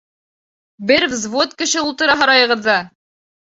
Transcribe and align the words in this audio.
Бер 0.91 1.05
взвод 1.11 1.53
кеше 1.61 1.85
ултыра 1.91 2.19
һарайығыҙҙа! 2.25 2.81